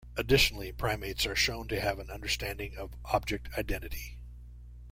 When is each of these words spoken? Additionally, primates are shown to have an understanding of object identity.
Additionally, 0.17 0.71
primates 0.71 1.27
are 1.27 1.35
shown 1.35 1.67
to 1.67 1.79
have 1.79 1.99
an 1.99 2.09
understanding 2.09 2.75
of 2.75 2.95
object 3.05 3.49
identity. 3.55 4.17